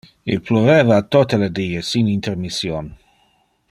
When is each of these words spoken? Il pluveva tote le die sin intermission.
Il 0.33 0.39
pluveva 0.45 0.97
tote 1.15 1.39
le 1.43 1.51
die 1.59 1.85
sin 1.91 2.09
intermission. 2.17 2.91